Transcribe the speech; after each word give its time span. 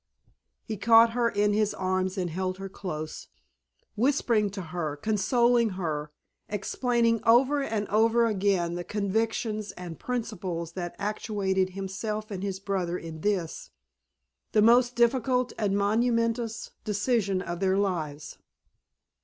He 0.63 0.77
caught 0.77 1.11
her 1.11 1.29
in 1.29 1.53
his 1.53 1.75
arms 1.75 2.17
and 2.17 2.31
held 2.31 2.57
her 2.57 2.67
close, 2.67 3.27
whispering 3.95 4.49
to 4.49 4.61
her, 4.73 4.95
consoling 4.97 5.73
her, 5.77 6.11
explaining 6.49 7.21
over 7.23 7.61
and 7.61 7.87
over 7.89 8.25
again 8.25 8.73
the 8.73 8.83
convictions 8.83 9.71
and 9.73 9.99
principles 9.99 10.71
that 10.71 10.95
actuated 10.97 11.75
himself 11.77 12.31
and 12.31 12.41
his 12.41 12.59
brother 12.59 12.97
in 12.97 13.21
this, 13.21 13.69
the 14.53 14.61
most 14.63 14.95
difficult 14.95 15.53
and 15.59 15.77
momentous 15.77 16.71
decision 16.83 17.39
of 17.43 17.59
their 17.59 17.77
lives. 17.77 18.39